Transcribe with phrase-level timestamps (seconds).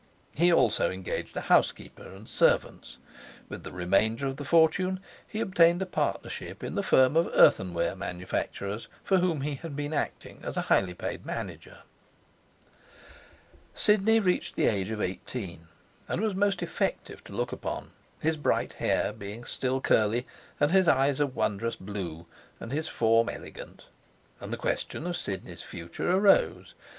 [0.33, 2.97] He also engaged a housekeeper and servants.
[3.49, 7.95] With the remainder of the fortune he obtained a partnership in the firm of earthenware
[7.95, 11.83] manufacturers for whom he had been acting as highly paid manager.
[13.75, 15.67] Sidney reached the age of eighteen,
[16.07, 20.25] and was most effective to look upon, his bright hair being still curly,
[20.59, 22.25] and his eyes a wondrous blue,
[22.59, 23.85] and his form elegant;
[24.39, 26.73] and the question of Sidney's future arose.